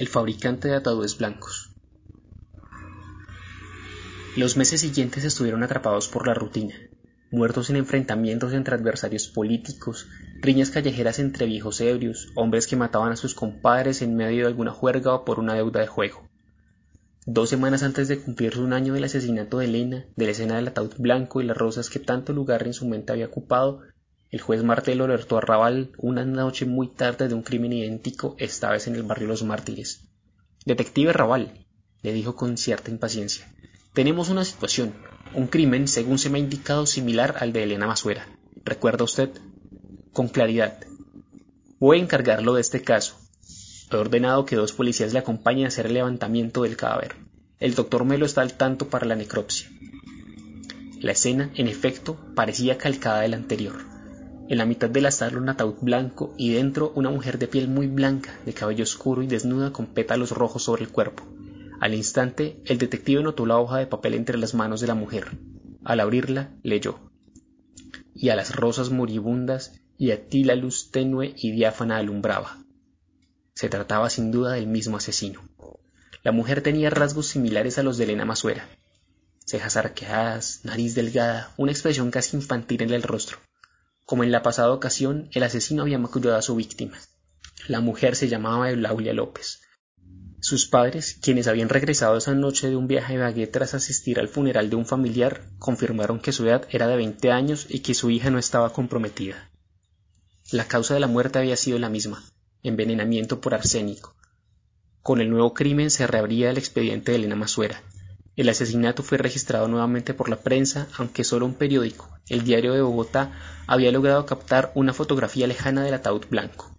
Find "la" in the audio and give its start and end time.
6.26-6.32, 20.24-20.30, 49.06-49.16, 51.00-51.12, 53.28-53.36, 54.58-54.66, 55.00-55.12, 63.46-63.58, 64.88-64.96, 70.42-70.56, 76.24-76.32, 84.32-84.42, 87.68-87.78, 100.50-100.66, 100.98-101.06, 101.78-101.88, 110.28-110.40